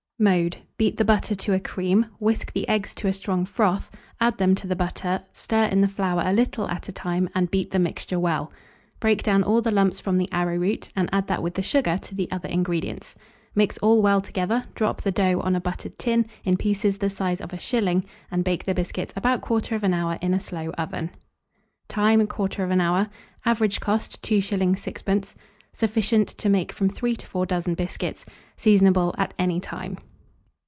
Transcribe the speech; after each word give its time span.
Mode. 0.21 0.57
Beat 0.77 0.97
the 0.97 1.03
butter 1.03 1.33
to 1.33 1.53
a 1.55 1.59
cream; 1.59 2.05
whisk 2.19 2.53
the 2.53 2.69
eggs 2.69 2.93
to 2.93 3.07
a 3.07 3.11
strong 3.11 3.43
froth, 3.43 3.89
add 4.19 4.37
them 4.37 4.53
to 4.53 4.67
the 4.67 4.75
butter, 4.75 5.23
stir 5.33 5.63
in 5.65 5.81
the 5.81 5.87
flour 5.87 6.21
a 6.23 6.31
little 6.31 6.69
at 6.69 6.87
a 6.87 6.91
time, 6.91 7.27
and 7.33 7.49
beat 7.49 7.71
the 7.71 7.79
mixture 7.79 8.19
well. 8.19 8.53
Break 8.99 9.23
down 9.23 9.41
all 9.41 9.63
the 9.63 9.71
lumps 9.71 9.99
from 9.99 10.19
the 10.19 10.29
arrowroot, 10.31 10.89
and 10.95 11.09
add 11.11 11.25
that 11.25 11.41
with 11.41 11.55
the 11.55 11.63
sugar 11.63 11.97
to 12.03 12.13
the 12.13 12.29
other 12.29 12.47
ingredients. 12.47 13.15
Mix 13.55 13.79
all 13.79 14.03
well 14.03 14.21
together, 14.21 14.65
drop 14.75 15.01
the 15.01 15.11
dough 15.11 15.39
on 15.43 15.55
a 15.55 15.59
buttered 15.59 15.97
tin, 15.97 16.27
in 16.43 16.55
pieces 16.55 16.99
the 16.99 17.09
size 17.09 17.41
of 17.41 17.51
a 17.51 17.59
shilling, 17.59 18.05
and 18.29 18.43
bake 18.43 18.65
the 18.65 18.75
biscuits 18.75 19.13
about 19.15 19.41
1/4 19.41 19.91
hour 19.91 20.19
in 20.21 20.35
a 20.35 20.39
slow 20.39 20.69
oven. 20.77 21.09
Time. 21.87 22.19
1/4 22.27 22.79
hour. 22.79 23.09
Average 23.43 23.79
cost, 23.79 24.21
2s. 24.21 24.51
6d. 24.75 25.33
Sufficient 25.73 26.27
to 26.27 26.47
make 26.47 26.71
from 26.71 26.89
3 26.89 27.15
to 27.15 27.25
4 27.25 27.47
dozen 27.47 27.73
biscuits. 27.73 28.23
Seasonable 28.55 29.15
at 29.17 29.33
any 29.39 29.59
time. 29.59 29.97